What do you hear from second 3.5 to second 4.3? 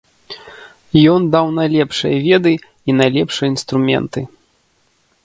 інструменты.